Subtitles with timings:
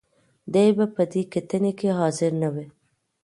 [0.53, 2.67] دې به په دې کتنه کې حاضر نه وي.